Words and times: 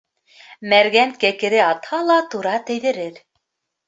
Мәргән 0.69 1.11
кәкере 1.23 1.59
атһа 1.65 1.99
ла 2.07 2.15
тура 2.31 2.55
тейҙерер. 2.71 3.21